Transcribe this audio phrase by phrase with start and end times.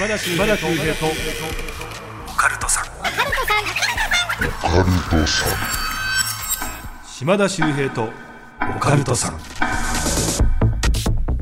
[0.00, 1.06] 島田秀平と。
[2.26, 2.84] オカルトさん。
[7.06, 8.08] 島田秀平と。
[8.76, 9.38] オカルトさん。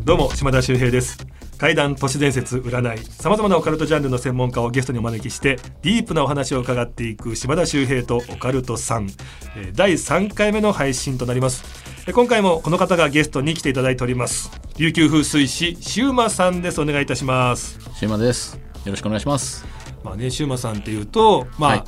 [0.05, 1.19] どうも島田秀平です。
[1.57, 9.09] 怪談都市伝説占いさまざまなオカルトジャンルの専門家をゲストにお招きしてディープなお話を伺っていく島田秀平とオカルトさん。
[9.57, 11.63] えー第3回目の配信となります。
[11.65, 11.78] えー
[12.13, 18.55] 今回もこの方がゲストに来ていただいております琉球風水師シウマさんですお願いいたしますシウマです。
[18.57, 19.67] よろしくお願いします。
[20.05, 21.85] まあね、シウマさんっていうと、まあ、はい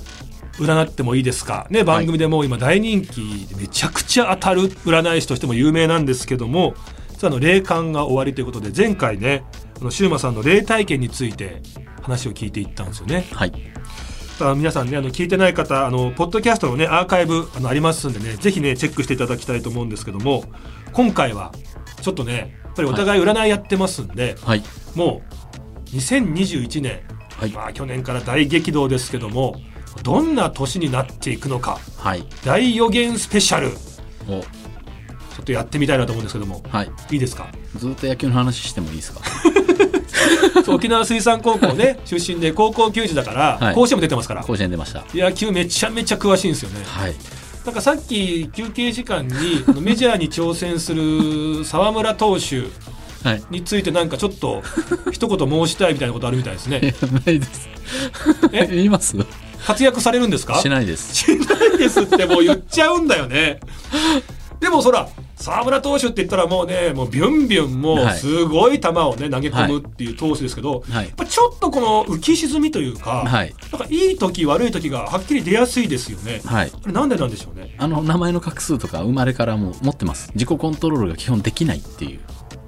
[0.55, 6.75] 占ってもいいですか、ね、番組でもう今大人気でめちゃくちゃ当たる占い師としても有名なんですけども
[7.13, 9.45] 実はあの霊感が終わりということで前回ね
[9.80, 11.63] あのシウマさんの霊体験について
[12.02, 13.27] 話を聞いていったんですよね。
[13.33, 13.52] はい。
[14.41, 20.45] だから皆さんねあの聞いてない方あのポッドキャストのねアーカイブあのありますんでねぜひねチェックしていただきたいと思うんですけども
[20.93, 21.53] 今回は
[22.01, 24.63] ちょっとねやっぱりお互い占いやってますんで、はい。
[24.95, 25.23] も
[25.93, 27.02] う2021年
[27.37, 27.51] はい。
[27.51, 29.61] まあ、去年から大激動ですけども
[30.05, 32.24] どんな年になっていくのかはい。
[32.45, 33.74] 大予言スペシャルち
[34.29, 34.41] お、ょ
[35.43, 36.91] っとやってみたいなと思うんですけどもはい。
[37.11, 37.49] いいですか？
[37.77, 39.21] ずっと野球の話してもいいですか？
[40.65, 45.05] そう沖縄水産高校ね出身で高校球児だから、はい甲子園も出てますから甲子園出ました。
[45.15, 47.15] 野球めちゃめちゃ詳しいんですよねはい。
[47.65, 52.63] なんかさっき休憩時間にメジャーに挑戦する 沢村投手
[53.23, 53.43] はい。
[53.51, 54.63] についてなんかちょっと
[55.13, 56.81] 一言申したいみたいなことあるみたいですね
[57.27, 57.69] ないです。
[58.53, 58.67] え？
[58.71, 59.15] 言います？
[59.67, 60.55] 活躍されるんですか？
[60.61, 61.15] しないです。
[61.15, 63.61] しないですってもう言っちゃうんだよね。
[64.61, 73.55] でもそら沢村投手って言ったらもうねもうビュンビュンもうはいすごい球をね投げ込むっていう投手ですけど、はいやっぱちょっとこの浮き沈みというか、はい。
[73.72, 76.41] なんかいい時悪い時がはっきり出やすいですよね。
[76.44, 76.71] はい。
[76.71, 77.75] これなんでなんでしょうね？
[77.78, 80.31] あの、名前の画数とか生まれからも持ってます。
[80.34, 82.21] 自己コントロールが基本できないっていう。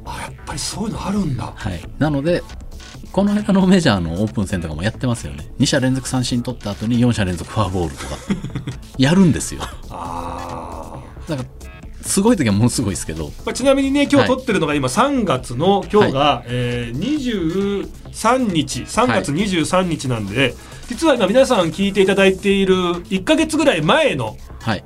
[0.05, 1.53] あやっぱりそういうのあるんだ。
[1.55, 1.81] はい。
[1.99, 2.43] なので、
[3.13, 5.47] この間のメジャーのオープン戦とかもやってますよね。
[5.59, 8.17] 2者連続三振取った後に4者連続フォアボールとか。
[8.99, 9.61] やるんですよ。
[9.61, 9.83] だか
[11.29, 11.45] ら、
[12.03, 20.55] すごい時はものすごいですけど、まあ、ちなみにね今日はい撮ってるのが今3月の今日が、えー23日3月23日なんで、
[20.89, 24.85] 実は今皆さん聞いていただいている1か月ぐらい前のはい。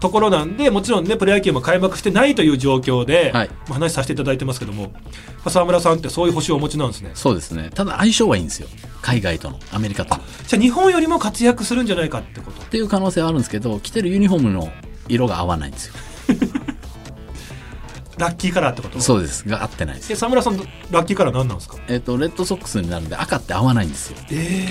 [0.00, 5.00] ところなんでもちろんねプロ野球も開幕してないという状況で、はいまあ話させていただいてますけどもま
[5.46, 7.70] あ沢村さんってそういう星をお持ちなんですねそうですね。
[7.74, 8.68] ただ相性はいいんですよ。
[9.02, 10.14] 海外との、アメリカと
[10.46, 12.62] じゃあ日本よりも活躍するんじゃないかってこと？
[12.66, 14.70] ていう可能性はあるんですけど、着てるユニフォームの
[15.08, 15.94] 色が合わないんですよ。
[18.18, 19.00] ラッキーカラーってこと？
[19.00, 19.48] そうです。
[19.48, 20.16] が合ってないですえ。
[20.16, 20.56] 沢村さん
[20.90, 21.76] ラッキーカラー何なんですか？
[21.88, 24.18] えっ、と、レッドソックスになるんで赤って合わないんですよ。
[24.32, 24.66] え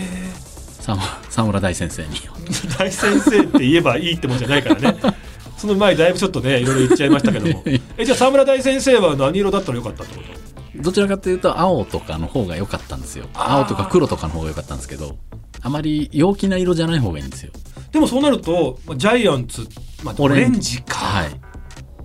[0.81, 0.97] 沢
[1.29, 2.09] 沢村大先生に。
[2.17, 2.29] ー、
[2.77, 4.97] 大先生って言えばいいってもんじゃないからね
[5.57, 10.21] その前だいぶちょっとねいろいろ言っちゃいましたけどもえじゃあ沢村大先生は何色だったらよかったってこ
[10.75, 10.81] と？
[10.83, 13.25] どちらかというと青とかの方が良かったんですよ。
[13.33, 15.17] 青とか黒とかの方が良かったんですけど、
[15.63, 17.51] あまり陽気な色じゃない方がいいんですよ。
[17.91, 19.67] でもそうなるとまあジャイアンツ、
[20.03, 21.31] まあ、オレンジか、はい。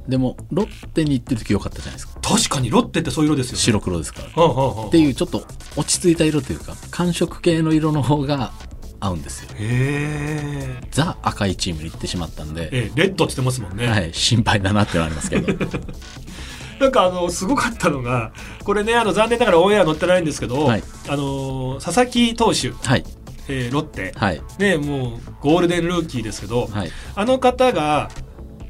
[0.08, 2.20] でも、ロッテに行ってる時良かったじゃないですか。
[2.20, 3.58] 確かにロッテってそういう色ですよね。
[3.58, 4.42] 白黒ですから。
[4.42, 5.44] はあはあはあっていうちょっと
[5.76, 8.52] 落ち着いた色というか寒色系の色の方が
[9.00, 9.50] 合うんですよ。
[9.54, 10.88] へえ。
[10.90, 15.52] ザ赤いチームに行ってしまったんで、えレッドって言ってますもんね、はい、心配だなってのはありますけど。
[16.80, 18.32] なんかあのすごかったのが
[18.64, 20.82] これねあの残念ながらオンエア載ってないんですけど、はい。
[21.08, 23.04] あの佐々木投手、はい。
[23.48, 24.42] えーロッテ、はい。
[24.58, 26.90] ねもうゴールデンルーキーですけど、はい。
[27.14, 28.10] あの方が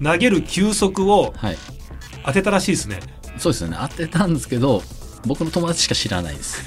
[0.03, 1.57] 投げる球速をはい。
[2.25, 3.01] 当てたらしいですね。
[3.39, 3.77] そうですよね。
[3.81, 4.83] 当てたんですけど
[5.27, 6.63] 僕の友達しか知らないです。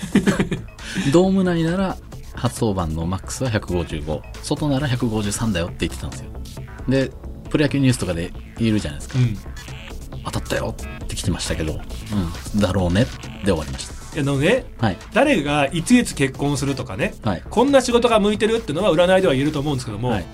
[1.12, 1.98] ドーム内なら
[2.36, 6.26] 初登板のマックスは155外なら153だよって言ってたんですよ。
[6.88, 7.12] で
[7.50, 9.20] プロ野球ニュースとかで言えるじゃないですか。
[9.20, 9.38] うん。
[10.26, 11.80] 当たったよって来てましたけど
[12.54, 12.60] うん。
[12.60, 13.06] だろうね
[13.44, 14.98] で終わりましあのねたはい。
[15.14, 17.44] 誰がいついつ結婚するとかねはい。
[17.50, 20.26] こんな仕事が向いてるっていうのは占いでは言えると思うんですけども、はい。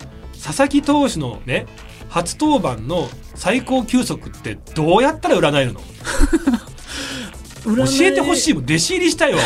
[0.42, 1.66] 佐々木投手のね
[2.12, 5.82] 初登板の最高球速ってどうやったら占えるの？
[7.64, 8.64] 教えてほしいいもん。
[8.66, 9.40] 弟子入りしたいわ。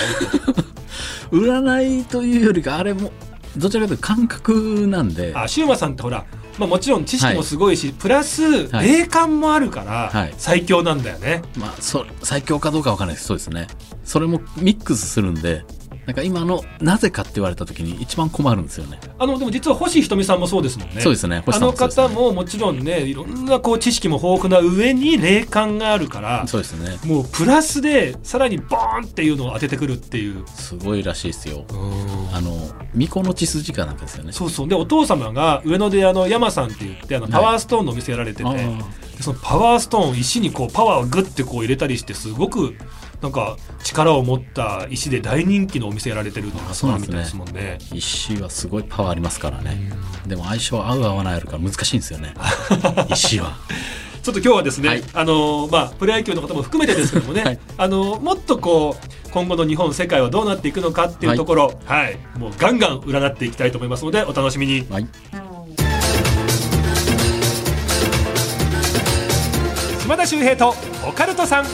[1.31, 3.11] 占いというよりかあれも
[3.57, 5.31] どちらかというと感覚なんで。
[5.35, 6.25] あシウマさんってほら、
[6.57, 8.87] まあ、もちろん知識もすごいし、プラスはい。
[8.87, 10.33] 霊感もあるからはい。
[10.37, 13.27] 最強なんだよね、まあそ最強かどうかわかんないです。
[13.27, 13.67] そうですね。
[14.03, 15.65] それもミックスするんで
[16.05, 18.99] なんか今のなぜかって言われた時に一番困るんですよね。
[19.17, 21.01] あのでも実は星ひとみさんもそうですもんね。
[21.01, 21.41] そうですね。
[21.45, 26.97] 星あの方ももちろんねいろんなこう知識も豊富な上に霊感があるからそうですね。
[27.05, 30.45] もうプラスでさらにボーンっていうのを当ててくるっていう。
[30.55, 31.65] すごいらしいですよ。
[32.33, 32.51] あの
[32.93, 34.31] 巫女の血筋かなんかですよね。
[34.31, 34.67] そうそう。
[34.67, 38.77] でお父様が上野であの山さんって言ってあのパワーストーンのお店やられてて、あー。
[39.17, 42.75] でそのパワーストーン石にこうパワーをグッてこう入れたりしてすごく
[43.25, 47.79] なんか力を持った石で大人気のお店やられてるのがそうなんですねみたいですもんね。
[47.91, 49.91] 石はすごいパワーありますからね。
[50.27, 52.35] でも相性合う合わないあるから難しいんですよね。
[53.09, 53.57] 石は。
[54.21, 64.85] ちょっと今日はですね、はいあのまあプロ野球の方も含めてですけどもね、 はいあのもっとこう今後の日本世界はどうなっていくのかっていうところ、はい、もうガンガン占っていきたいと思いますのでお楽しみに。
[64.87, 65.07] はい。
[70.03, 70.75] 島田秀平と
[71.07, 71.65] オカルトさん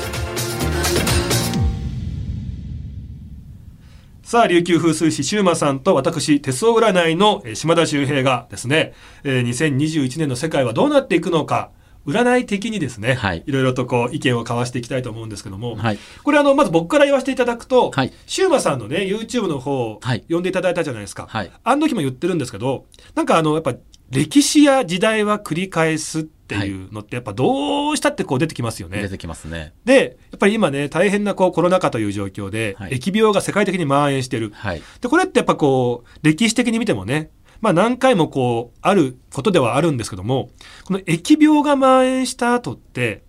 [4.31, 8.94] さあ琉球風水師シウマさんと私鉄オ占いのえー島田秀平がですね、
[9.25, 11.72] えー2021年の世界はどうなっていくのか
[12.06, 16.00] 占い的にですね、はいろいろとこう意見を交わしていきたいと思うんですけども、はい。
[16.24, 21.51] これあのまず僕から言わせていただくと、はいシウマさんのね YouTube の方をはい呼んでいただいたじゃないですか、はい。
[21.62, 22.86] あの時も言ってるんですけど
[23.16, 23.74] なんかあのやっぱ
[24.12, 29.01] 歴史や時代は繰り返すっていうのってやっぱどうしたってこう出てきますよね。
[29.01, 29.74] 出てきますね。
[29.86, 34.51] でやっぱり今ね大変なこうコロナ禍という状況で、はい疫病が世界的に蔓延してる。
[34.53, 34.81] はい。
[35.01, 37.31] でこれってやっぱこう歴史的に見てもね
[37.62, 40.50] まあ何回もこうあることではあるんですけども
[40.86, 43.24] この疫病が蔓延した後って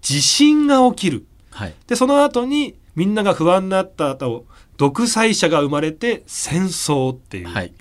[0.00, 1.26] 地震が起きる。
[1.50, 1.74] はい。
[1.86, 4.46] でその後にみんなが不安になった後
[4.76, 7.72] 独裁者が生まれて戦争っていう、はい。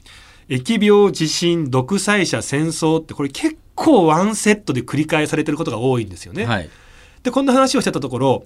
[0.47, 6.45] 疫病地震独裁者戦争ってこれ結構ワンセットで繰り返されてることが多いんですよね。
[6.45, 6.69] はい。
[7.23, 8.45] でこんな話をしてたところ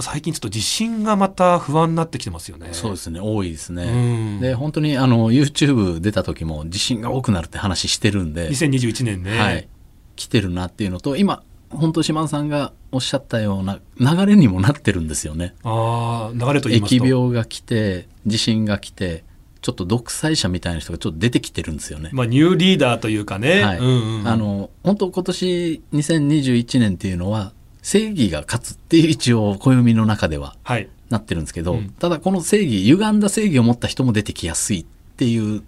[0.00, 2.68] 最近ちょっと地震がまた不安になってきてますよね。
[2.72, 3.20] そうですね。
[3.20, 4.36] 多いですうね。
[4.36, 9.68] んで、本当にあの、YouTube 出た時も地震が多くなるって話してるんで、2021年ね、はい。
[10.16, 15.54] 来てるなっていうのと、今、本当島田さんがおっしゃったような流れにもなってるんですよね。
[15.64, 19.24] ああ流れと言いますと疫病が来て、地震が来て、
[19.60, 22.10] ちょっと独裁者みたいな人がちょっと出てきてるんですよね。
[22.12, 23.78] まあ、ニューリーダーというかね、はい。
[23.78, 24.28] うんうんうん。
[24.28, 27.52] あの本当今年2021年っていうのは
[27.82, 30.88] 正義が勝つっていう一応暦の中でははい。
[31.10, 31.90] なってるんですけど、うん。
[31.90, 34.84] ただこの正義歪んだ正義を持った人も出てきやすいっ
[35.16, 35.62] ていう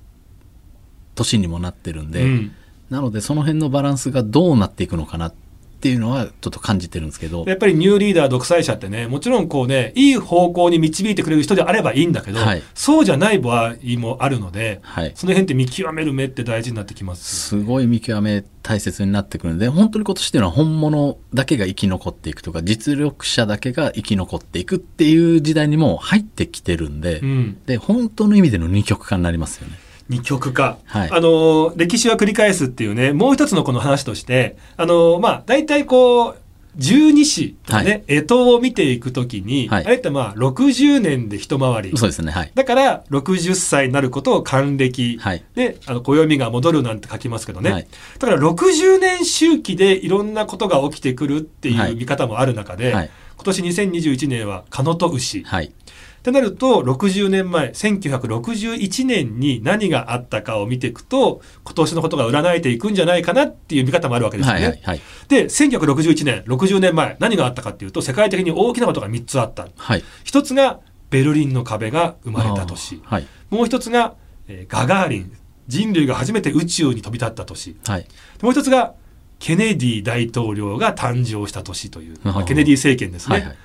[1.15, 2.53] 年にもなってるんで、うん。
[2.91, 5.35] なのでその辺のバランスがどうなっていくのかなっ
[5.81, 17.49] ていうのはちょっと感じてるんですけどやっぱりニューリーダー独裁者ってねもちろんこうねいい方向に導いてくれる人であればいいんだけど、はいそうじゃない場合もあるのではいその辺って見極める目って大事になってきます。
[17.49, 29.90] すごい見極め大切になってくるんで本当に今年っていうのは本物だけが生き残っていくとか実力者だけが生き残っていくっていう時代にもう入ってきてるんで、うん、で本当の意味での二極化になりますよね。
[30.11, 36.37] 二極化、はいあの歴史は繰り返すっていうねもう一つのこの話としてあのまあ大体こう
[36.77, 42.31] 十二支とかね、干支を見ていくときに、はいあれってまあ60年で一回りそうですね。
[42.31, 42.53] はい。
[42.55, 45.45] だから60歳になることを還暦、はい。
[45.55, 53.11] であの暦が戻るなんて書きますけどね、はいだから60年周期でいろんなことが起きてくるっていはいう見方もある中で、はい。
[53.41, 55.67] 今年2021年はカノと牛、はい。
[55.67, 64.61] ってなると60年前1961年に何があったかを見ていくと今年のことが占えていくんじゃないかなっていう見方もあるわけですよね。
[64.61, 64.73] はい。
[64.73, 64.81] はい。
[64.83, 65.01] はい。
[65.29, 69.69] で1961年60年前何があったかっていうと世界的に大きなことが3つあった。
[69.75, 70.05] はい。
[70.23, 73.27] 一つがベルリンの壁が生まれた年はい。
[73.49, 74.17] もう一つが、
[74.49, 75.33] えーガガーリン
[75.67, 78.07] 人類が初めて宇宙に飛び立った年はい。
[78.43, 78.93] もう一つが
[79.41, 83.37] ケネディ大統領が誕生した年という、まあケネディ政権ですね。
[83.37, 83.47] はい。
[83.47, 83.57] はい。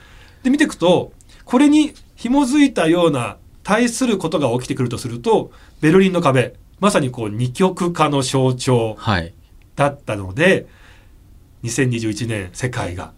[0.42, 1.12] で見ていくと
[1.44, 5.52] これに紐づいたような対することが起きてくるとすると
[5.82, 9.34] ベルリンの壁まさにこう二極化の象徴はい。
[9.76, 10.68] だったので
[11.64, 13.12] 2021年世界が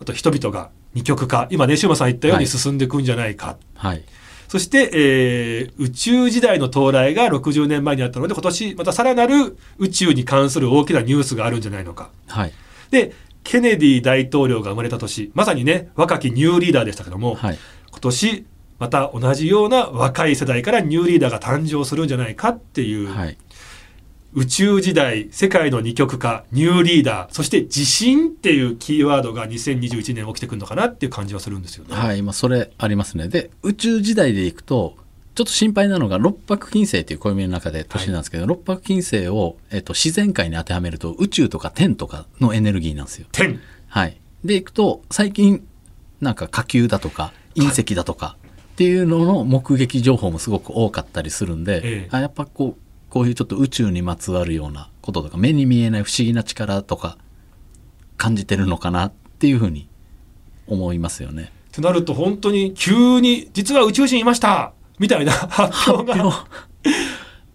[0.00, 4.04] あと人々が二極化今ねシューマさん言ったようにはい進んでいくんじゃないか、はい。
[4.48, 12.10] そして、えー宇宙時代の到来が60年前にあったので今年またさらなる宇宙に関する大きなニュースがあるんじゃないのか。
[12.26, 12.52] はい。
[12.90, 13.12] で
[13.44, 17.58] ケネディ大統領が生まれた年まさにね若きニューリーダーでしたけども、はい。
[17.90, 18.46] 今年
[18.78, 23.38] また同じような若い世代からニューリーダーが誕生するんじゃないかっていう、はい。
[24.36, 31.96] 宇宙時代世界の二極化ニューリーダーそして地震っていうキーワードが2021年起きてくるのかなっていう感じはするんですよね。
[31.96, 32.20] はい。
[32.20, 33.28] まあ、それありますね。
[33.28, 34.94] で、宇宙時代でいくと、
[35.34, 43.26] ちょっと心配なのが六白金星っていう暦の中で年なんですけど、六白金星を、えっと、自然界に当てはめると宇宙とか天とかのエネルギーなんですよ。
[43.32, 44.18] 天はい。
[44.44, 45.66] でいくと最近
[46.20, 48.36] なんか火球だとか隕石だとか
[48.74, 52.85] っていうのの目撃情報もすごく多かったりするんで、ええあやっぱこう
[53.16, 57.16] こういうちょっと宇宙にまつわるようなこととか目に見えない不思議な力とか
[58.18, 59.88] 感じてるのかなっていうふうに
[60.66, 61.50] 思いますよね。
[61.68, 66.46] ってなると本当に急に実は宇宙人いましたみたいな発表が。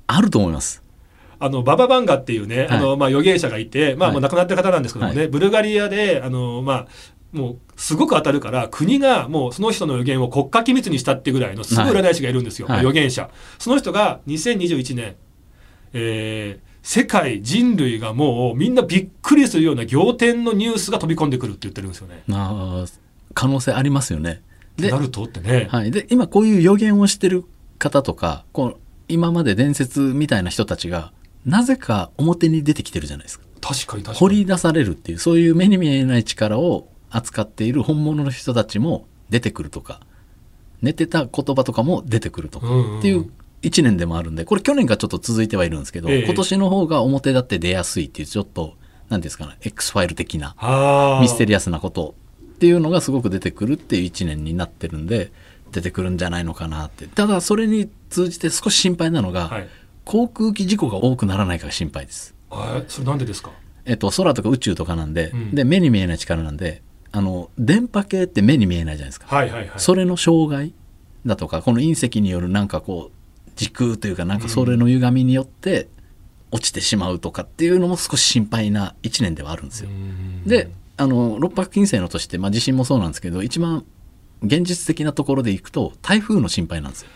[0.07, 0.81] あると思います。
[1.37, 4.15] あのバババンガっていうね、あのまあ預言者がいて、まあ、はい。
[4.15, 6.87] もう亡くなってる方なんですけどもね、はブルガリアであの、まあ、
[7.33, 12.83] もうすごく当たるから国がもうその人の予言を国家機密にしたってぐらいのすごい占い師がいるんですよ、はい。
[12.83, 13.29] 予言者。
[13.59, 15.15] その人が2021年、
[15.93, 22.23] えー世界人類がもうみんなびっくりするような仰天のニュースが飛び込んでくるって言ってるんですよね。
[22.31, 22.99] あー
[23.33, 24.41] 可能性ありますよね。
[24.77, 27.45] でなるとってね、はい、で今こういう予言をしてる
[27.77, 31.13] 方とかこう今まで伝説みたいな人たちが
[31.45, 33.45] なぜか表に出てきてるじゃないですか。
[33.61, 34.17] 確かに確かに。
[34.17, 40.01] 掘り出されるっていうそういう目に見えない力を扱っている本物の人たちも出てくるとか
[40.81, 42.67] 寝てた言葉とかも出てくるとか
[42.97, 43.31] っていう
[43.61, 46.25] 1年でもあるんでこれ去年からちょっと続いてはいるんですけど、ええ。
[46.25, 48.75] 今年の方が表立って出やすいっていうちょっと
[49.09, 50.55] 何ですかね X ファイル的な
[51.21, 55.31] ミステリアスなことっていうのがすごく出てくるっていう1年になってるんで
[55.71, 57.07] 出てくるんじゃないのかなって。
[57.07, 59.69] ただそれに通じて少し心配なのが、はい。
[60.03, 62.33] 航空機事故が多くならないかが心配です。
[62.49, 63.51] あそれなんでですか？
[63.85, 65.55] えっと、空とか宇宙とかなんで,、うん。
[65.55, 69.71] で目に見えない力なんであの電波系って目に見えないじゃないですか、はいはいはい。
[69.77, 70.73] それの障害
[71.25, 73.20] だとかこの隕石によるなんかこう
[73.55, 75.89] 時空というかなんかそれの歪みによって
[76.51, 79.89] 落ちてしまうとかっていうのも少し心配な1年ではあるんですよ。
[79.89, 83.85] うんであの六白金星の年って、まあ、地震もそうなんですけど一番
[84.43, 87.09] 現実的なところでいくと台風の心配なんですよ。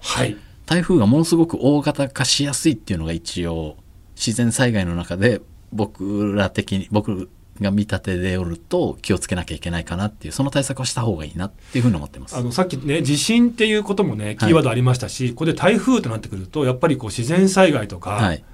[0.00, 3.76] はい台風がものすごく大型化しやすいっていうのが一応
[4.16, 5.40] 自然災害の中で
[5.72, 7.28] 僕ら的に僕
[7.60, 12.36] が見立てでおると気をつけなきゃいけないかなっていうその対策をした方がいいなっていうふうに思ってます。
[12.36, 12.42] あ。
[12.42, 18.44] のさっきね地震っていうこともねキーワードありましたし、ここで台風となってくるとやっぱりこう自然災害とか、はい。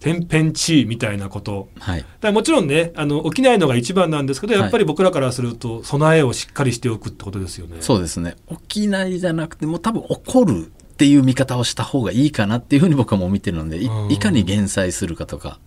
[0.00, 1.68] 天変地異みたいなこと。
[1.78, 2.04] はい。
[2.20, 4.62] だもちろんねあの起きないのが一番なんですけどはい。
[4.62, 7.78] やっぱり僕らからすると備えをしっかりしておくってことですよね。
[7.80, 8.36] そうですね。
[8.48, 13.80] 起きないじゃなくてもう多分起こるっていう見方をした方がいいかなっていうふうに僕はもう見てるので
[14.12, 15.60] いかに減災するかとか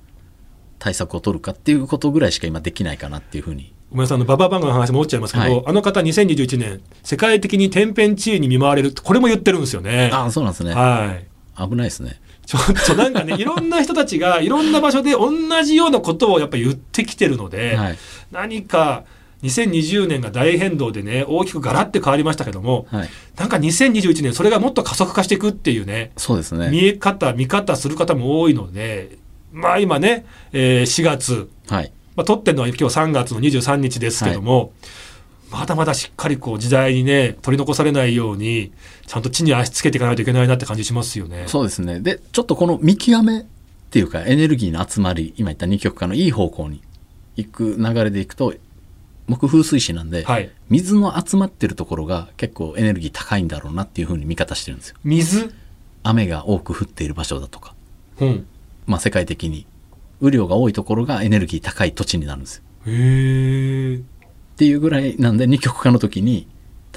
[0.81, 3.71] 対策を取るかっていうことぐらいしか今できないかなっていうふうに。
[3.91, 5.63] ごめんなさいあのババア番号の話戻っちゃいますけど、はい。
[5.67, 10.09] あの方2021年世界的に天変地異に見舞われるこれも言ってるんですよね。
[10.11, 10.73] ああそうなんですね。
[10.73, 11.69] はい。
[11.69, 12.19] 危ないですね。
[12.47, 17.97] ちょっとなんかねいろんな人たちがいろんな場所で同じようなことをやっぱり言ってきてるので、はい。
[18.31, 19.03] 何か
[19.43, 23.09] 2020年が大変動でね大きくガラッて変わりましたけどもはい。
[23.37, 26.71] なんか2021年それがもっと加速化していくっていうねそうですね。
[26.71, 29.20] 見え方見方する方も多いので
[29.51, 31.91] まあ今ね、えー4月、はい。
[32.15, 34.73] まあ、撮ってるのは今日3月の23日ですけども、
[35.49, 38.71] まだまだしっかりこう時代にね取り残されないように
[39.05, 41.45] ちゃんと地に足つけていかないといけないなって感じしますよね。
[41.47, 41.99] そうですね。
[41.99, 43.43] で、ちょっとこの見極めっ
[43.91, 46.81] ていうか、エネルギーの集まり、今言った二極化のいい方向に
[47.35, 48.53] 行く流れでいくと、
[49.27, 54.95] 木風水詞なんで、はい、水の集まってるところが結構エネルギー高いんだろうなっていうふうに見方してるんですよ。
[55.03, 55.53] 水、
[56.03, 57.75] 雨が多く降っている場所だとか、
[58.21, 58.45] うん、
[58.85, 59.65] まあ世界的に。
[60.21, 62.57] 雨量が多いところがエネルギー高い土地になるんです。
[62.57, 62.63] よ。
[62.85, 64.01] へえっ
[64.55, 66.47] ていうぐらいなんで二極化の時に、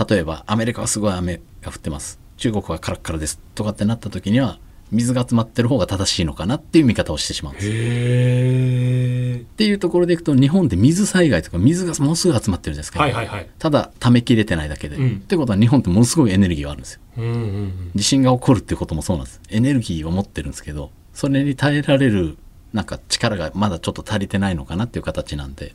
[0.08, 2.20] 例えばアメリカはすごい雨が降ってます。
[2.36, 3.40] 中国はカラッカラです。
[3.54, 4.58] とかってなった時には、
[4.90, 7.68] 水が集まってる方が正しいのかなっていう見方をしてしまうんです。
[7.68, 13.48] へえっていうところでいくと日本って水災害とか水がものすごい集まってるじゃないですか、はいはいはい。
[13.58, 15.16] ただ溜めきれてないだけで、うん。
[15.16, 17.00] ってことは日本ってものすごいエネルギーがあるんですよ。
[17.16, 17.90] うんうんうん。
[17.94, 19.40] 地震が起こるっていうこともそうなんです。
[19.48, 22.36] エネルギーを持ってるんですけどそれに耐えられる
[22.72, 25.72] なんか力がまだちょっと足りてないのかなっていう形なんで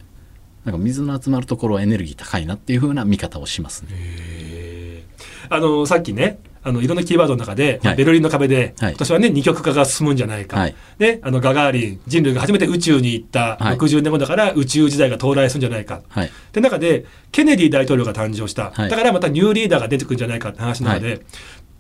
[0.65, 5.05] なんか水の集まるところはエネルギー高いなっていう風な見方をしますね。
[5.50, 7.96] あのさっきねあのいろんなキーワードの中で、はい。
[7.96, 8.91] ベルリンの壁で、はい。
[8.91, 10.75] 今年はね二極化が進むんじゃないか、はい。
[10.98, 13.77] ね、あのガガーリン人類が初めて宇宙に行ったはい。
[13.77, 16.27] 60年後だから宇宙時代が到来するんじゃないか、はい。
[16.27, 18.89] って中でケネディ大統領が誕生した、はい。
[18.89, 21.22] だからまたニューリーダーが出てくるんじゃないかって話の中で、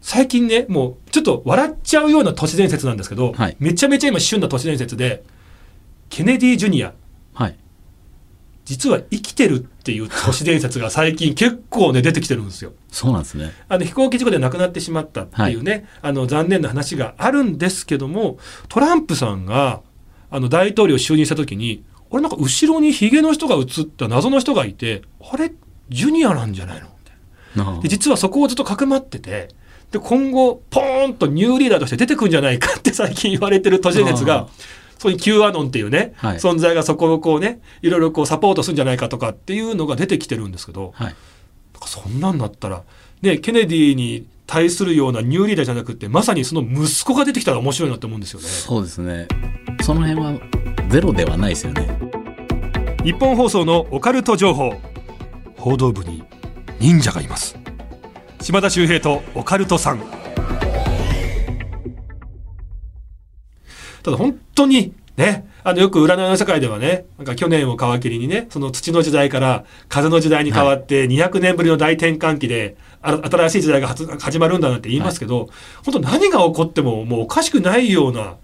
[0.01, 3.57] 最近ねもうちょっと笑っちゃうような都市伝説なんですけど、はい。
[3.59, 5.23] めちゃめちゃ今旬な都市伝説で
[6.09, 6.93] ケネディ・ジュニア。
[7.33, 7.55] はい。
[8.65, 12.73] 実は生きてるっていう都市伝説が最近結構ね出てきてるんですよ。
[12.91, 13.51] そうなんですね。
[13.67, 18.37] あの飛行機事故で亡くなってしまったっていうね、あの残念な話があるんですけども
[18.67, 19.81] トランプさんが
[20.31, 25.51] あの大統領就任した時に俺なんか後ろにヒゲの人が映った謎の人がいてあれ
[25.89, 26.81] ジュニアなんじゃない
[27.55, 29.49] ので実はそこをずっとかくまってて
[29.91, 34.47] で今後ポーンとニューリーダーとして出てくんじゃないかって 最近言われてる都市伝説あが
[34.99, 36.37] そういう Q アノンっていうね、はい。
[36.37, 41.07] 存在がそこをこうねいろいろこうサポートするんじゃないかとかっていうのが出てきてるんですけど、はい。
[41.07, 41.13] なん
[41.81, 42.83] かそんなんなったら、
[43.21, 48.47] ね、ケネディに対するようなニューリーダーじゃなくてまさにその息子が出てきたら面白いなと思うんですよね。
[48.47, 49.27] そうですね。
[49.81, 50.33] その辺は
[50.89, 51.87] ゼロではないですよね。
[53.03, 54.73] 日本放送のオカルト情報。
[55.59, 56.23] 報道部に
[56.79, 57.57] 忍者がいます
[58.41, 59.99] 島田秀平とオカルトさん。
[64.01, 75.49] ただ本当にね、あのよく占いの世界ではね、なんか去年を皮切りにね、その土の時代から風の時代に変わって200年ぶりの大転換期で、あ新しい時代が初始まるんだなんて言いますけど、
[75.83, 78.37] 本当何が起こってももうおかしくないような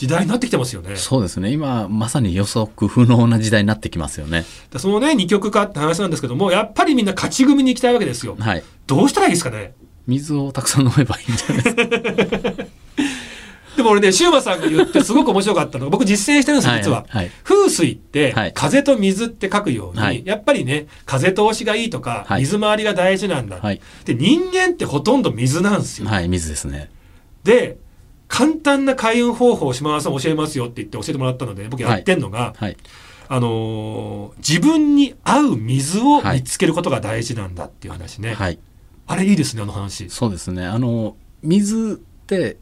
[0.00, 0.96] 時代になってきてますよね。
[0.96, 1.50] そうですね。
[1.52, 4.46] 今、まさに予測不能な時代になってきますよね。
[4.72, 8.34] でそのね、二極化って話なんですけども、やっぱりみんな勝ち組に行きたいわけですよ。
[8.40, 8.62] はい。
[8.86, 9.74] どうしたらいいですかね？
[10.06, 11.76] 水をたくさん飲めばいいんじゃないです
[12.56, 12.64] か。
[13.76, 16.98] でも俺ね、シューマさんが言ってすごく面白かったのが、僕実践してるんですよ、実は。
[16.98, 23.58] はいはい風水って、はい風と水って書くように、はいやっぱりね、風通しがいいとか、はい水回りが大事なんだ。
[23.60, 23.80] はい。
[24.06, 26.08] で、人間ってほとんど水なんですよ。
[26.08, 26.90] はい、水ですね。
[27.44, 27.76] で、
[28.30, 32.76] 簡単な開運方法を島田さん教えますよって言って教えてもらったので、僕やってんのが、はい。
[33.28, 38.34] あのー自分に合う水を見つけることが大事なんだっていう話ね。
[38.34, 38.58] はい。
[39.08, 40.08] あれいいですね、あの話。
[40.10, 40.64] そうですね。
[40.64, 42.56] あの、水って、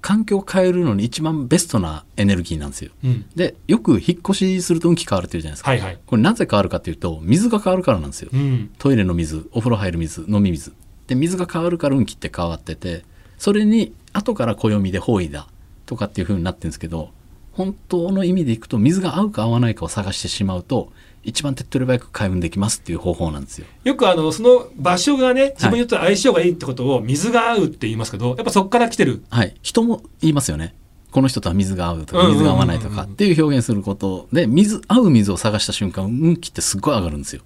[0.00, 2.90] 環境を変えるのに一番ベストなエネルギーなんですよ。
[3.04, 3.24] うん。
[3.36, 5.70] で、よく引っ越しすると運気変わるっていうじゃないですか。
[5.70, 5.98] はいはい。
[6.04, 8.30] これなぜ変わるかっていうと、水が変わるからなんですよ。
[8.32, 8.70] うん。
[8.78, 10.72] トイレの水、お風呂入る水、飲み水。
[11.06, 13.04] で、水が変わるから運気って変わってて、
[13.38, 15.48] それに後から暦で方位だ
[15.86, 17.10] とかっていう風になってるんですけど、
[17.52, 20.90] 本当の意味でいくと水が合うか合わないかを探してしまうと、
[21.22, 23.66] 一番手っ取り早く開運できますっていう方法なんですよ。
[23.84, 29.22] よくあの、その場所がね、自分にとって相性がいいってことを水が合うって言いますけど、やっぱそこから来てる。
[29.30, 29.54] はい。
[29.62, 30.74] 人も言いますよね。
[31.12, 37.42] この人とは水が合うとか、水が合わないとかっていう表現することで、水、合う水を探した瞬間、運気ってすっごい上がるんですよ。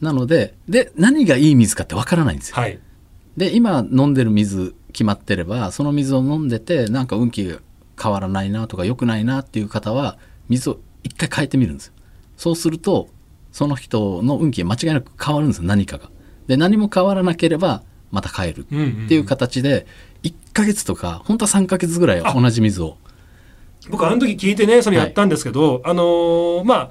[0.00, 2.56] なので、で、何がいい水かってわからないんですよ。
[2.56, 2.78] はい。
[3.36, 7.58] で今飲んでる水決まってればその水を飲んでてなんか運気が
[8.00, 10.16] 変わらないなとか良くないなっていう方は
[10.48, 11.92] 水を一回変えてみるんですよ。
[12.36, 13.08] そうすると
[13.52, 16.10] その人の運気が間違いなく変わるんですよ何かが。
[16.46, 18.64] で何も変わらなければまた変えるっ
[19.08, 19.86] ていう形で
[20.22, 22.96] 1ヶ月とか本当は3ヶ月ぐらい同じ水を。
[23.90, 26.90] 僕あの時聞いてねそれやったんですけど、あのーまあ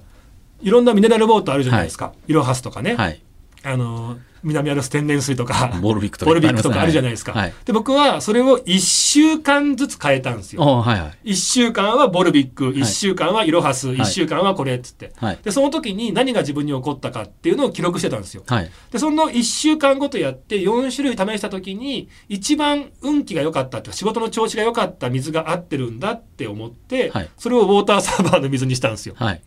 [0.61, 3.21] いろんなミネラルウォーターあるじゃないですか、イロハスとかね、はい
[3.63, 7.53] あのー南アルス天然水とかボルビックとかとかあるじゃないですか、はい。
[7.65, 10.61] で僕はそれを1週間ずつ変えたんですよ。
[10.61, 11.31] おはいはい。
[11.31, 18.43] 1週間はボルビック1週間はイロハス、1週間はこれっつって、はいでその時に何が自分に起こったかっていうのを記録してたんですよ。
[18.45, 18.69] はい。
[18.91, 29.15] でその1週間ごとやって4種類試した時に一番運気が良かったって仕事の調子が良かった水が合ってるんだって思って、はいそれをウォーターサーバーの水にしたんですよ。
[29.17, 29.41] はい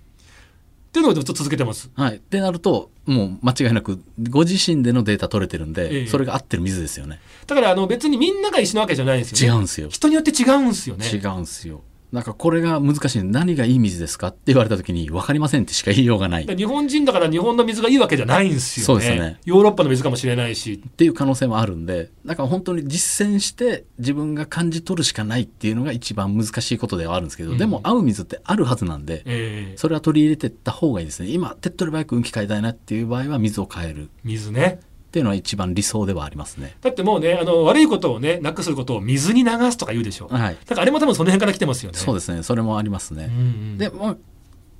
[0.96, 1.90] っていうのをずっと続けてます。
[1.94, 2.16] はい。
[2.16, 7.20] ってなると、もう間違いなく、ご自身でのデータ取れてるんで、ええそれが合ってる水ですよね。
[7.46, 9.54] だからあの別にみんなが一緒なわけじゃないんですよね。
[9.54, 9.88] 違うんですよ。
[9.90, 11.06] 人によって違うんですよね。
[11.06, 11.82] 違うんですよ。
[12.16, 13.22] なんかこれが難しい。
[13.24, 16.46] 何がいい水ですかって言われた時に、分かりませんってしか言いようがない。
[16.46, 18.86] 日本人だから日本の水がいいわけじゃないんですよね。
[18.86, 20.78] そうですねヨーロッパの水かもしれないし。
[20.78, 31.28] ていう可能性もあるんで、だから本当に実践して自分が感じ取るしかないっていうのが一番難しいことではあるんですけど、うんでも合う水ってあるはずなんで、えーそれは取り入れていった方がいいですね。
[31.28, 34.80] 今、手っ取り早く運気変えたいなっていう場合は水を変えるっ水ね。
[35.16, 36.76] ていうのは一番理想ではありますね。
[36.82, 40.28] だってもうね、あの悪いことをね、なくすることを水に流すとか言うでしょ。
[40.28, 40.58] はい。
[40.66, 41.98] だからあれも多分その辺から来てますよね。
[41.98, 42.42] そうですね。
[42.42, 43.24] それもありますね。
[43.24, 44.16] うんうんで、まあ、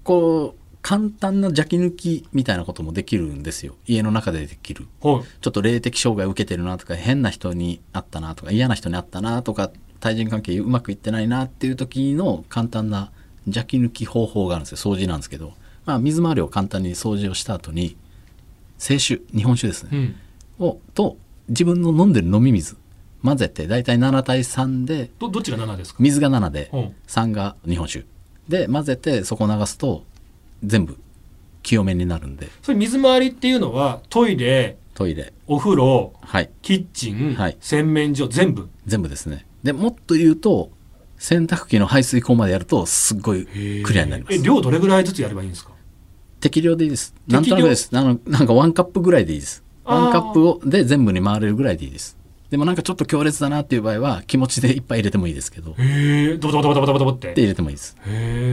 [0.05, 3.77] こう、簡単な邪気抜きみたいなこともできるんですよ。
[3.87, 4.87] 家の中でできる。
[5.01, 9.71] はいちょっと霊的障害を受けてるなとか、変な人に会ったなとか、嫌な人に会ったなとか、
[10.01, 13.11] 対人関係うまくいってないなっていう時の簡単な
[13.47, 14.93] 邪気抜き方法があるんですよ。
[14.93, 15.55] 掃除なんですけど。
[15.87, 17.97] まあ、水回りを簡単に掃除をした後に、
[18.79, 19.91] 清酒、日本酒ですね。
[19.93, 20.15] うん。
[20.59, 21.17] を、と、
[21.49, 22.77] 自分の飲んでる飲み水、
[23.23, 25.97] 混ぜて、だいたい7対3で、どどっちが7ですか？
[26.03, 28.05] 水が7で、うん3が日本酒。
[28.49, 30.05] で、混ぜて、そこ流すと、
[30.65, 30.97] 全部、
[31.63, 38.69] 清めになるんで、それ水回りっていうのはトイレ、トイレ、お風呂、はい、キッチン、はい洗面所全部。
[38.87, 39.47] 全部ですね。
[39.63, 40.71] で、もっと言うと、
[41.19, 44.37] 洗濯機の排水口までやると、すっごいクリアになります。
[44.37, 45.73] え量どれぐらいずつやればいいんですか？
[46.41, 47.13] 適量でいいです。
[47.29, 47.35] 適量？
[47.35, 47.91] なんとなくです。
[47.93, 49.65] あの、なんかワンカップぐらいでいいです。
[49.87, 52.17] ワンカップをで全部に回れるぐらいでいいです。
[52.51, 57.97] でもなんかちょっと強烈だなっていう場合は、気持ちでいっぱい入れてもいいですけど、へえドボドボドボドボドボってで入れてもいいです。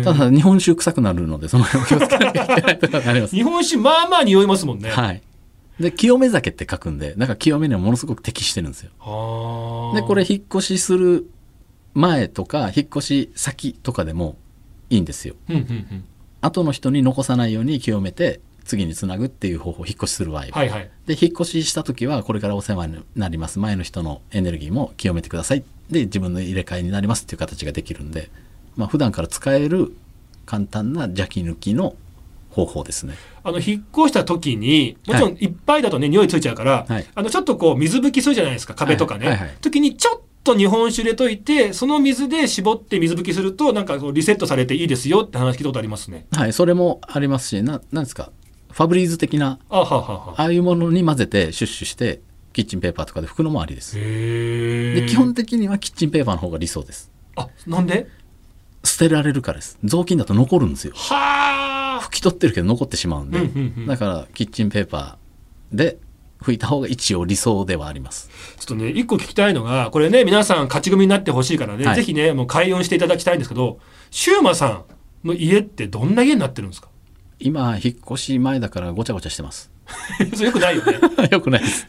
[0.03, 3.35] ただ、日本酒臭くなるので、その辺を気をつけなきゃいけないとかなります。
[3.35, 5.21] 日本酒まあまあ匂いますもんねはい。
[5.79, 8.89] で、清め酒って書くんで、なんか清めにはものすごく適してるんですよ。
[8.99, 11.29] はあで、これ引っ越しする
[11.93, 14.37] 前とか、引っ越し先とかでも
[14.89, 15.35] いいんですよ。
[15.49, 16.03] うんうんうん
[16.45, 20.43] 後の人に残さないように清めて、次につなぐっていう方法、引っ越しする場合。
[20.43, 20.47] は。
[20.51, 20.89] はいはい。
[21.05, 23.59] で、引っ越しした時は、これからお世話になります。
[23.59, 25.63] 前の人のエネルギーも清めてください。
[25.89, 28.29] で、自分の入れ替えになりますっていう形ができるんで、
[28.75, 29.95] まあ、普段から使える
[30.45, 31.95] 簡単な邪気抜きの
[32.49, 33.15] 方法ですね。
[33.43, 35.47] あの引っ越した時にもちろんい。
[35.47, 37.05] っぱいだとね、匂いついちゃうから、はい。
[37.13, 39.47] あのちょっとこう水拭きするじゃないですか壁とかね、はいはい。
[39.47, 46.27] はい時にちょっと日本酒で溶いてその水で絞って水拭きするとなんかこうリセットされていいですよって話聞いたことありますね。
[46.31, 48.31] はい、それもありますし、な、なんですか、
[48.73, 49.81] ファブリーズ的な、あ
[50.35, 52.21] ああいうものに混ぜてシュッシュして、
[52.53, 53.97] キッチンペーパーとかで拭くのもありです。
[53.97, 57.11] へで、基本的にはキッチンペーパーの方が理想です。
[57.35, 58.07] あなんで？
[58.83, 59.77] 捨てられるからです。
[59.83, 60.93] 雑巾だと残るんですよ。
[60.95, 65.97] はあ拭き取ってるけど残ってしまうんで、うんうんうんだからキッチンペーパーで
[66.41, 68.29] 拭いた方が一応理想ではあります。
[68.57, 73.79] ちょっとね一個聞きたいのがこれね皆さん勝ち組になってほしいからね、はいぜひねもう開運していただきたいんですけど
[74.11, 74.67] シューマさ
[75.23, 76.89] んの家ってどんな家になってるんですか？
[77.43, 79.71] 今、引っ越し前だからごちゃごちゃしてます。
[80.33, 80.93] それよくないよね
[81.29, 81.87] よくないです。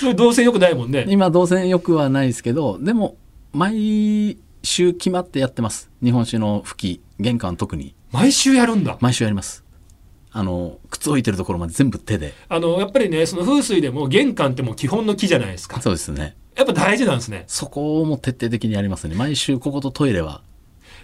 [0.00, 3.16] それ動線よくないもんね今、動線よくはないですけど、でも、
[3.52, 5.90] 毎週決まってやってます。
[6.02, 7.94] 日本酒の拭き、玄関特に。
[8.10, 9.64] 毎週やるんだ毎週やります。
[10.32, 12.34] あの、靴置いてるところまで全部手で。
[12.48, 16.36] あのやっぱりねその風水でも玄関ってもう基本の木じゃないですかそうですね。
[16.56, 19.14] やっぱ大事なんですねそこをも徹底的にやりますね。
[19.14, 20.42] 毎週こことトイレは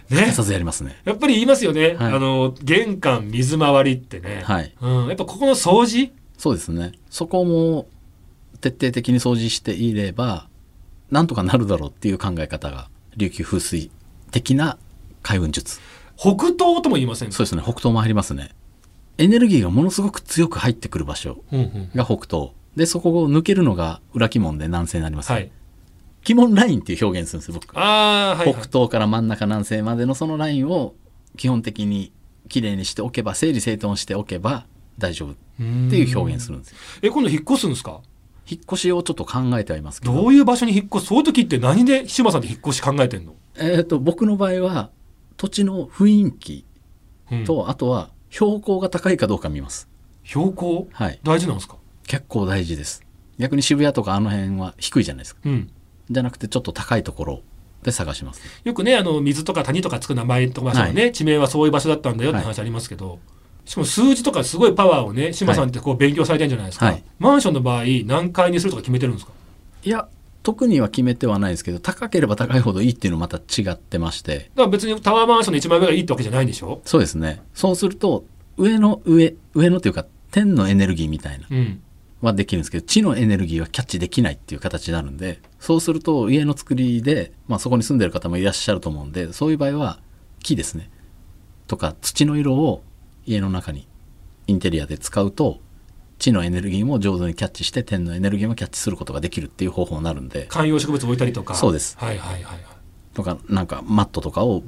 [0.09, 0.99] ね欠かさずやりますね。
[1.05, 4.73] やっぱり言いますよね、はいあの玄関水回りってね、はい。
[4.81, 6.11] うん、やっぱここの掃除？
[6.37, 6.91] そうですね。
[7.09, 7.87] そこも
[8.61, 10.47] 徹底的に掃除していれば、
[11.11, 13.91] なんとかなるだろうっていう考え方が、琉球風水
[14.31, 14.77] 的な
[15.21, 15.79] 開運術。
[16.15, 17.35] 北東とも言いませんか？
[17.35, 17.61] そうですね。
[17.61, 18.49] 北東もありますね。
[19.17, 22.51] エネルギーがものすごく強く入ってくる場所うんうんが北東。
[22.75, 25.51] で、そこを抜けるのが裏鬼門で南西になります、はい
[26.25, 27.77] 鬼門ラインっていう表現するんですよ、僕。
[27.77, 30.95] ああーはい、はい北東から真ん中南西までのそのラインを
[31.37, 32.11] 基本的に
[32.49, 34.65] きれいにしておけば、整理整頓しておけば
[34.97, 36.77] 大丈夫っていう表現するんですよ。
[37.01, 38.01] え今度引っ越すんですか？
[38.45, 40.13] 引っ越しをちょっと考えてはいますけど。
[40.13, 44.89] どういう場所に引っ越すそういう時って何で島さんって引っ越し考えてんの、えっ、と、僕の場合は、
[45.37, 46.65] 土地の雰囲気
[47.31, 49.87] うんと、あとは標高が高いかどうか見ます。
[50.25, 50.87] 標高？
[50.91, 51.19] はい。
[51.23, 51.77] 大事なんですか？
[52.05, 53.03] 結構大事です。
[53.39, 55.41] 逆に渋谷とかあの辺は低いじゃないですか。
[55.45, 55.69] うん
[56.09, 57.41] じゃなくてちょっと高いところ
[57.83, 58.41] で探します。
[58.63, 60.93] よくねあの水とか谷とかつく名前とか、はい。
[60.93, 63.19] ね地名はそういう場所だったんだよって話ありますけど、
[63.65, 67.03] しかも数字とかすごいパワーをね島さんってこう勉強されてるんじゃないですか、はい。
[67.19, 69.31] マンションの場合何階にするとか決めてるんですか？
[69.83, 70.07] いや、
[70.43, 76.81] 特には決めてはないですけど、高ければ高いほどいいっていうのまた違ってまして、だから別にタワーマンションの一番上がいいってわけじゃないんでしょ？
[76.85, 77.41] そうですね。
[77.53, 78.25] そうすると、
[78.57, 81.81] 上の上、上のというか、天のエネルギーみたいなうん。
[82.21, 89.99] はできるんですけど、地のエネルギーはキャッチできないっていう形になるんで、そうすると家の作りで、まあそこに住んでる方もいらっしゃると思うんで、そういう場合は
[90.43, 90.89] 木ですね。
[91.67, 92.83] とか土の色を
[93.25, 93.87] 家の中に
[94.47, 95.61] インテリアで使うと、
[96.19, 101.55] 地のエネルギーも上手にキャッチして天のエネルギーもキャッチすることができるっていう方法になるんで、観葉植物置いたりとか。
[101.55, 101.97] そうです。
[101.97, 102.59] はいはいはいはい。
[103.13, 104.63] とかなんかマットとかを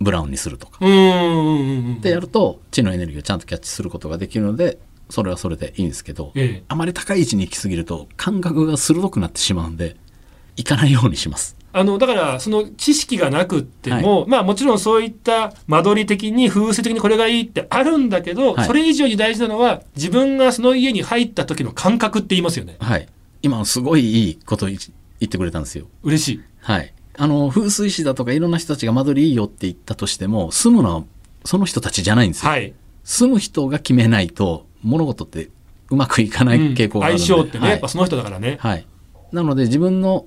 [0.00, 0.78] ブラウンにするとか。
[0.80, 2.00] うーんうんうんうん。
[2.00, 4.78] でやると地のエネルギーをちゃんとキャッチすることができるので、
[5.10, 6.64] それはそれでいいんですけど、ええ。
[6.68, 9.96] あまり高い位置に行き過ぎると感覚が鋭くなってしまうんで
[10.56, 11.56] 行かないようにします。
[11.72, 18.66] あのだからその知識がなくっても、まあもちろんそういった間取り的に風水的にこれがいいってあるんだけど、はい。
[18.66, 22.76] それ以上に大事なのは自分がその家に入った時の感覚って言いますよね。
[22.80, 23.06] はい。
[23.42, 25.86] 今すごいいいこと言ってくれたんですよ。
[26.02, 26.40] 嬉しい。
[26.60, 26.94] はい。
[27.18, 31.04] あの風水師だとかいろんな人たちが間取りいいよって言ったとしても住むのは
[31.44, 35.48] その人たちじゃないんですよ、はい、住む人が決めないと物事って
[35.88, 38.86] うまくいかないうん傾向がある相ので、性ってね、やっぱその人だからね、はい、
[39.32, 40.26] なので自分の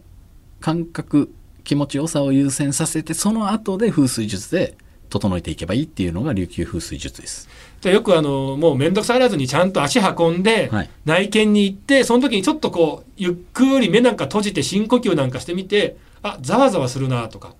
[0.59, 4.75] 感覚気持ちよさを優先させてその後で風水術で
[5.09, 7.49] 整えていけばいいっていうのが琉球風水術です。
[7.81, 10.89] でよくあのもう面倒くさがらずにちゃんと足運んで、はい。
[11.05, 17.55] 内見に行ってその時にちょっとこうゆっくり目なんか閉じて深呼吸なんかしてみてあざわざわするなとかあ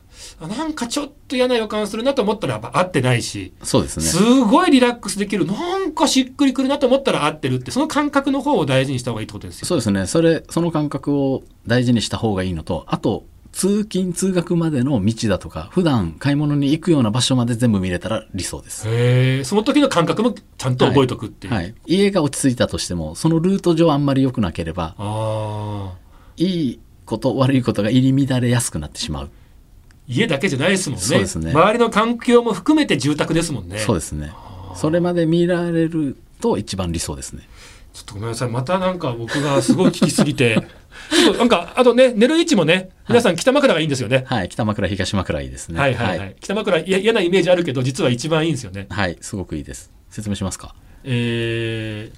[0.47, 4.05] なんかちょっと嫌な予感するなと思ったらやっぱ合ってないし、そうですね。
[4.05, 9.67] すごいリラックスできるなんかしっくりくるなと思ったら合ってるってその感覚の方を大事にした方がいいってことですよ。
[9.67, 10.05] そうですね。
[10.07, 21.53] それその感覚を大事にした方がいいのとあと通勤通学までの道だとか普段買い物に行くような場所まで全部見れたら理想です、へえその時の感覚もちゃんと覚えとくっていう。
[21.53, 25.97] はい、家が落ち着いたとしてもそのルート上あんまり良くなければああ
[26.37, 29.31] いいこと悪いことが入り乱れやすくなってしまう、
[30.09, 33.77] 家だけじゃないですもんねね周りの環境も含めて住宅ですもんね。
[33.77, 34.33] そうですね
[34.75, 37.47] それまで見られると一番理想ですね
[37.93, 38.49] ちょっとごめんなさい。
[38.49, 40.61] またなんか僕がすごい聞きすぎて。
[41.09, 44.25] ちょっとなんか、あとね、寝る位置もね、皆さん北枕がいいんですよね。
[44.27, 46.35] はい北枕東枕いいですねはいはいはい。
[46.39, 48.85] 北枕いや嫌なイメージあるけど、実は一番いいんですよね。
[48.89, 50.75] はい、すごくいいです説明しますか？
[51.03, 52.11] え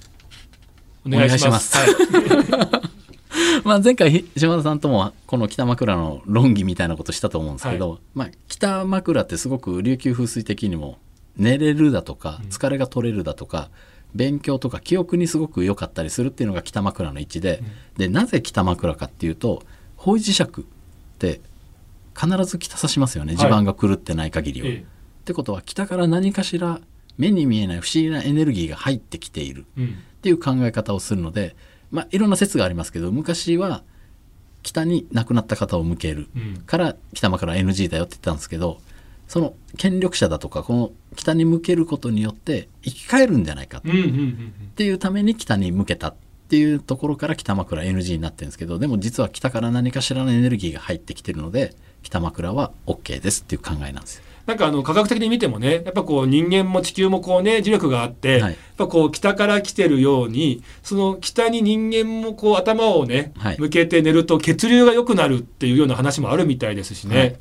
[1.06, 1.76] ー、お願いします。
[1.78, 3.01] お願いしはい
[3.64, 10.98] まあ前回ひ島田さんともこの北枕の論議みたいなことしたと思うんですけど、まあ北枕ってすごく琉球風水的にも
[11.36, 12.48] 寝れるだとかうん。
[12.48, 13.70] 疲れが取れるだとか、
[14.14, 17.62] 勉強とか記憶にすごく良かったりするっていうのが北枕の位置で、
[17.96, 19.62] でなぜ北枕かっていうと
[19.96, 20.46] 方位磁石っ
[21.18, 21.40] て
[22.14, 23.36] 必ず北指しますよね。
[23.36, 24.68] 地盤が狂ってない限りは。
[24.68, 24.84] え
[25.22, 26.80] ってことは北から何かしら
[27.16, 29.66] 目に見えない不思議なエネルギーが入ってきている。
[29.76, 31.56] っていう考え方をするので、
[31.92, 33.82] まあ、いろんな説がありますけど昔は
[34.62, 36.28] 北に亡くなった方を向ける。
[36.34, 36.62] うん。
[36.66, 38.80] から北枕 NG だよって言ったんですけど
[39.28, 43.80] その権力者だとかこの北に向けることによって生き返るんじゃないかっ
[44.74, 46.14] ていうために北に向けたっ
[46.48, 54.24] ていうところから北枕 NG になってるんですけどでも実は北から何かしらのエネルギーが入ってきてるので北枕は OK ですっていう考えなんですよ。
[54.46, 67.18] なんかあの科学的に見てもねやっぱこう人間も地球もこうね磁力があって、はいやっぱこう北から来てるようにその北に人間もこう頭をね、はい向けて寝ると血流が良くなるっていうような話もあるみたいですしね。
[67.18, 67.36] はい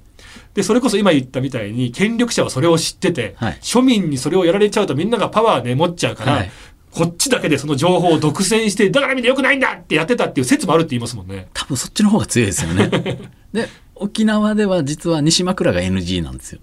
[0.54, 6.52] でそれこそ今言ったみたいに権力者はそれを知ってて、はい庶民にそれをやられちゃうとみんながパワーね持っちゃうから、はい
[6.92, 11.48] こっちだけでその情報を独占してだからみんな良くないんだってやってたっていう説もあるって言いますもんね。
[11.54, 12.90] 多分そっちの方が強いですよね。
[13.54, 13.70] で
[14.02, 16.60] 沖縄では実は西枕が NG なんですよ。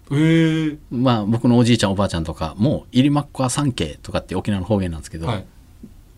[0.90, 5.46] まあ僕のおじいちゃんおばあちゃんとかも入りまっこは三景とかって沖縄の方言なんですけど、はい。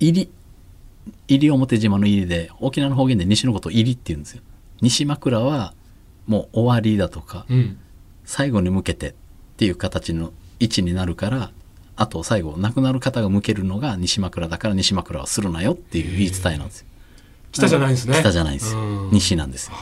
[0.01, 0.31] 入り
[1.29, 4.43] 入り表島の入りで沖縄の方言で西のことを入りって言うんですよ。
[4.81, 5.75] 西枕は
[6.27, 7.79] もう終わりだとかうん。
[8.25, 9.15] 最後に向けてっ
[9.59, 11.51] ていう形の位置になるから
[11.97, 16.87] あと最後亡くなる方が向けるのが西枕だから西枕はするなよっていう言い伝えなんですよ。
[17.53, 18.17] 北じゃないんですね。
[18.21, 18.75] 北じゃないんです
[19.13, 19.77] 西なんですよ。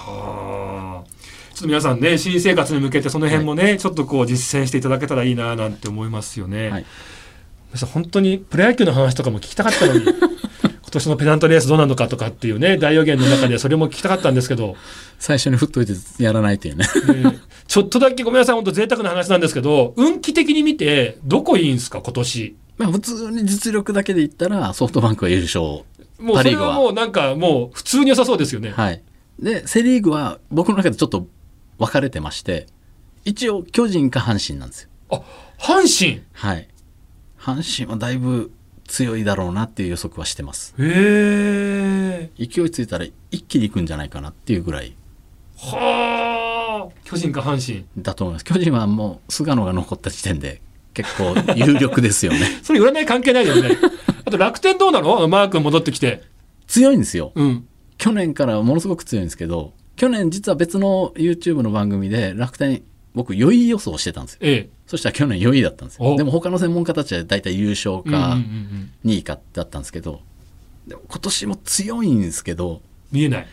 [1.58, 6.70] はあちょっと皆さんね新生活に向けてその辺もね、ちょっとこう実践していただけたらいいななんて思いますよね。
[6.70, 6.86] はい
[7.92, 14.74] 本当にプロ野球の話とかも聞きたかったのに 今年のペナントレースどうなのかとかっていうね大予言の中でそれも聞きたかったんですけど、
[15.18, 16.86] 最初に振っといてやらないというね。
[17.22, 22.56] ね ちょっとだけごめんなさい本当贅沢な話なんですけど運気的に見てどこいいんですか今年？
[22.78, 25.60] まあ普通に実力だけで言ったらソフトバンクは優勝。
[26.18, 28.70] もうそれはもうなんかもう普通に良さそうですよね。
[28.70, 29.02] はい。
[29.38, 31.26] で、セリーグは僕の中でちょっと
[31.78, 32.66] 分かれてまして、
[33.24, 34.88] 一応巨人か阪神なんですよ。
[35.10, 35.22] あ
[35.58, 36.22] 阪神？
[36.32, 36.68] はい。
[37.38, 38.50] 阪神はだいぶ
[38.86, 40.74] 強いだろうなっていう予測はしてます。
[40.78, 44.96] へえ勢いついたら一気に行くんじゃないかなっていうぐらい
[45.56, 47.86] はあ巨人か阪神？
[47.98, 48.44] だと思います。
[48.44, 50.60] 巨人はもう菅野が残った時点で
[50.94, 52.40] 結構有力ですよね。
[52.64, 53.76] それ占い関係ないよね。
[54.24, 55.28] あと楽天どうなの？
[55.28, 56.22] マー君戻ってきて。
[56.66, 57.32] 強いんですよ。
[57.34, 57.66] うん。
[57.96, 62.82] 去年からものすごく強いんですけど、去年実は別の YouTube の番組で楽天、
[63.14, 64.38] 僕、良い予想してたんですよ。
[64.42, 64.70] ええ。
[64.86, 66.14] そしたら去年良いだったんですよ。
[66.14, 70.20] おでも他の専門家たちは大体優勝かん2位かだったんですけど、
[70.86, 72.80] でも今年も強いんですけど、
[73.10, 73.46] 見えない。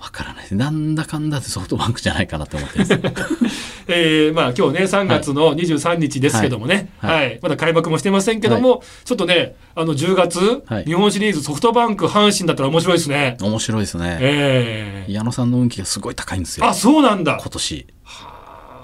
[0.00, 0.54] わからないです。
[0.54, 2.92] なんだかんだでソフトバンクじゃないかなと思ってます。
[3.86, 13.36] えー、まあ今日ね3月の23日ですけどもね、ははいいまだ開幕もしてませんけども、ちょっとねあの10月、はい日本シリーズソフトバンク阪神だったら面白いですね。
[13.40, 14.18] 面白いですね。
[14.20, 16.66] ええ矢野さんの運気がすごい高いんですよ。
[16.66, 17.86] あそうなんだ今年。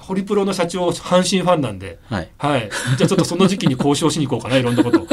[0.06, 1.98] ホリプロの社長阪神ファンなんで。
[2.08, 2.28] はい。
[2.38, 5.06] はい、じゃあちょっとその時期に交渉しに行こうかないろんなことを。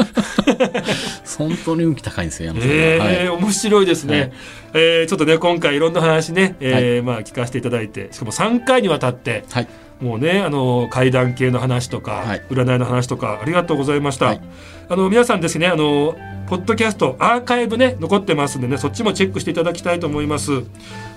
[1.36, 2.70] 本当に運気高いんですよ、矢野さん。
[2.70, 2.74] は。
[2.76, 3.14] えはい。
[3.26, 4.32] え面白いですね、はい。
[4.74, 9.68] えーちょっとね今回いろんな話ね、えーまあ聞かせていただいてしかも3回にわたってはい。
[10.00, 12.42] もうねあの怪談系の話とか、はい。
[12.50, 14.40] 占いの話とかありがとうございました、はい。
[14.88, 16.16] あの皆さんですねあの
[16.46, 20.62] ポッドキャストアーカイブね残ってますんでねそっちもチェックしていただきたいと思います。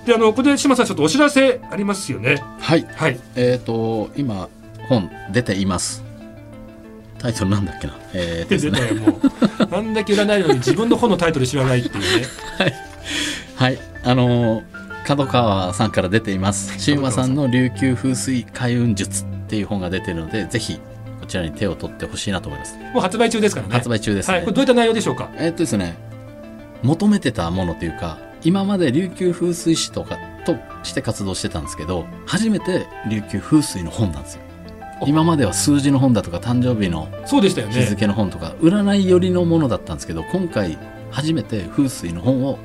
[0.05, 2.41] であのここで島さんちょっとお知らせありますよね。
[2.59, 2.87] はい。
[2.95, 3.19] はい。
[3.35, 4.47] えっ、と、今、
[4.87, 6.06] 本出ています。
[7.19, 7.93] タイトルなんだっけな？
[8.13, 8.91] えー、でですね。
[8.93, 12.27] ねもう なんだけ占いのに自分の本のタイトル知らないっていうね
[13.55, 13.77] はい。
[14.03, 14.63] あのー
[15.07, 16.77] 角川さんから出ています。
[16.79, 20.81] シウマさんの琉球風水開運術っていう本が出てるので、ぜひ
[21.21, 22.75] こちらに手を取ってほしいなと思います。
[22.93, 24.33] もう発売中ですからね発売中ですね。
[24.35, 25.29] はいこれどういった内容でしょうか？
[25.37, 25.95] えーっとですね、
[26.83, 34.41] 求めてたものというか、今まで琉球風水師とかとして活動してたんですけど、初めて琉球風水の本なんですよ。
[35.05, 37.07] 今までは数字の本だとか誕生日の
[37.71, 40.77] 日付の本とか、占い寄りのものだったんですけど、今回
[41.11, 42.57] 初めて風水の本を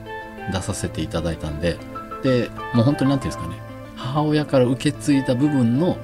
[0.52, 1.76] 出させていただいたんで、
[2.22, 3.60] で、もう本当になんていうんですかね、
[3.96, 5.98] 母親から受け継いだ部分の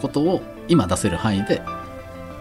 [0.00, 1.62] ことを今出せる範囲で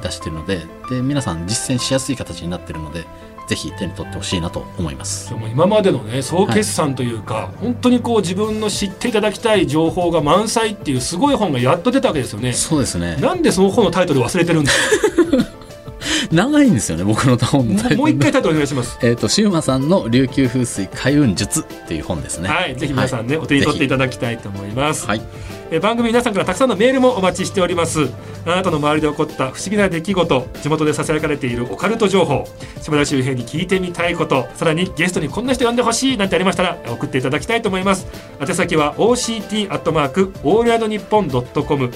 [0.03, 3.05] 出してるので、で、皆さん実践しやすい形になってるので、
[3.51, 5.35] ぜひ手に取ってほしいなと思いますで。
[5.35, 12.53] も今までのね総決算というか、本当にこう自分の知っていただきたい情報が満載っていうすごい本がやっと出たわけですよね。
[12.53, 13.17] そうですね。
[13.17, 14.71] なんでその本のタイトル忘れてるんだ
[16.31, 17.97] 長いんですよね、僕の本のタイトル。
[17.97, 18.97] もう一回タイトルお願いします。
[19.03, 22.47] えっ、と、シウマさんの琉球風水開運術っていう本ですね。
[22.47, 25.05] はい、ぜひ皆さんね、お手に取っていただきたいと思います。
[25.07, 25.21] はい。
[25.73, 28.09] え番組皆さんからたくさんのメールもお待ちしております。
[28.45, 32.43] あなたの周りで起こった不思議な出来事地元でささやかれているオカルト情報
[32.81, 38.05] 島田周平に聞いてみたいことさらにゲストにこんな人呼んでほしいなんてありましたら送っていただきたいと思います。
[38.41, 41.91] 宛先は OCT アットマークオールナイトニッポンドットコム。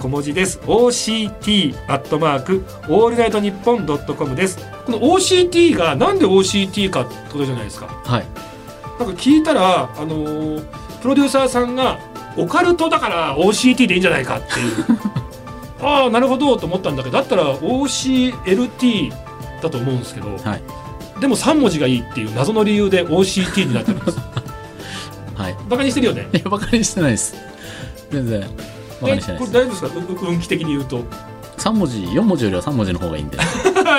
[0.00, 0.58] 小文字です。
[0.60, 4.58] OCT アットマークオールナイトニッポンドットコムです。
[4.86, 7.86] この OCT がなんで OCT かってことじゃないですか。
[7.86, 8.26] はい。
[8.98, 11.98] なんか聞いたらあのープロデューサーさんが
[12.36, 14.84] オカルトだから OCT でいいんじゃないかっていう。
[15.82, 19.12] ああなるほどと思ったんだけどだったら OCLT
[19.62, 20.62] だと思うんですけどはい。
[21.20, 24.18] でも3文字がいいっていう謎の理由で OCT になってるんです。
[25.34, 25.56] はい。
[25.68, 26.28] バカにしてるよね？
[26.32, 27.34] いやバカにしてないです。
[28.10, 28.40] 全然
[29.00, 29.50] バカにしてないです。
[29.52, 30.26] これ大丈夫ですか？
[30.28, 31.04] 運気的に言うと。
[31.58, 33.36] 3文字4文字よりは3文字の方がいいんで。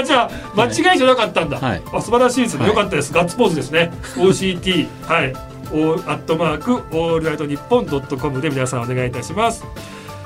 [0.05, 1.81] じゃあ間違いじゃなかったんだ、はい。
[1.93, 2.69] あ素晴らしいですね、はい。
[2.69, 3.13] よかったです。
[3.13, 3.91] ガッツポーズですね。
[4.15, 5.33] OCT はい
[5.73, 9.65] おアットマークオールナイトニッポンドットコムで皆さんお願いいたします。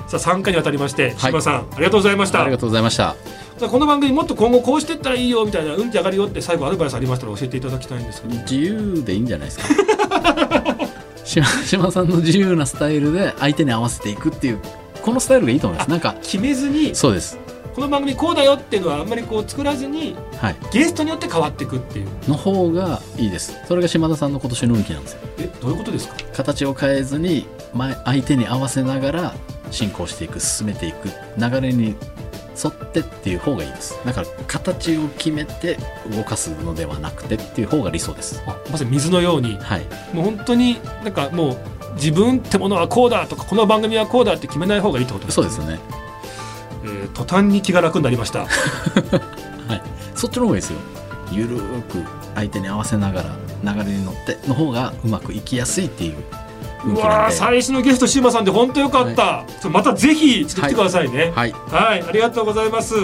[0.08, 1.32] さあ3回にわたりましてはい。
[1.32, 2.42] シウマさん、ありがとうございました。
[2.42, 3.16] ありがとうございました。
[3.58, 8.36] さあこの番組もっと今後こうしていったらいいよみたいな運気上がるよって最後アドバイスありましたら教えていただきたいんですけど。
[8.36, 9.66] 自由でいいんじゃないですか。
[11.24, 14.60] 島島さんの自由なスタイルで相手に合わせていくっていう
[15.02, 15.90] このスタイルがいいと思います。
[15.90, 17.38] なんか決めずにそうです
[17.76, 20.56] この番組こうだよっていうのはあんまりこう作らずにはい。
[20.72, 22.08] ゲストによって変わっていくっていう。
[22.30, 23.54] の方がいいです。
[23.68, 25.20] それが島田さんの今年の運気なんですよ。
[25.40, 26.16] えどういうことですか？
[26.34, 29.36] 形を変えずに前相手に合わせながら
[29.72, 31.96] 進行していく進めていく流れに
[32.64, 34.00] 沿ってっていう方がいいです。
[34.06, 35.78] だから形を決めて
[36.16, 38.42] 動かすのではなくてっていう方が理想です。
[38.48, 39.58] あまさに水のように。
[39.58, 39.86] はい。
[40.14, 41.58] もう本当になんかもう
[41.96, 45.50] 自分ってものはこうだとかこの番組はこうだって決めない方がいいってことですね。
[45.50, 46.05] そうですよね
[46.86, 48.46] えー途端に気が楽になりました。
[50.16, 50.80] そっちの方がいいですよ。
[51.32, 52.04] ゆるーく
[52.36, 53.24] 相手に合わせなが
[53.64, 56.16] ら流れに乗っての方がうまくいきやすいっていう
[56.86, 61.32] 運うわ最初のゲストシウマさんで本当よかった、ちょまたぜひ作ってくださいね。
[61.36, 61.52] はい。
[61.52, 62.96] はい、ありがとうございます、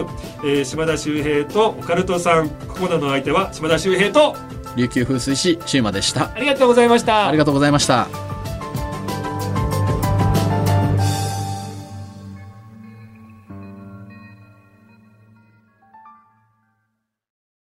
[0.43, 4.35] えー島田秀平とオカルトさんここまでの相手は島田秀平と
[4.75, 6.31] 琉球風水師シウマでした。
[6.35, 7.27] ありがとうございました。
[7.27, 8.30] ありがとうございました